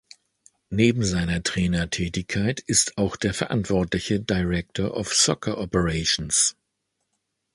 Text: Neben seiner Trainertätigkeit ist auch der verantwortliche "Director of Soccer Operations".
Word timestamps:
Neben 0.71 1.03
seiner 1.03 1.43
Trainertätigkeit 1.43 2.59
ist 2.59 2.97
auch 2.97 3.15
der 3.15 3.35
verantwortliche 3.35 4.19
"Director 4.19 4.95
of 4.97 5.13
Soccer 5.13 5.59
Operations". 5.59 6.55